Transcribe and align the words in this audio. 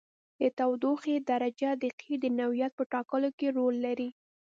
د 0.39 0.41
تودوخې 0.57 1.15
درجه 1.29 1.69
د 1.81 1.83
قیر 1.99 2.17
د 2.21 2.25
نوعیت 2.39 2.71
په 2.75 2.83
ټاکلو 2.91 3.29
کې 3.37 3.47
رول 3.57 3.75
لري 3.85 4.09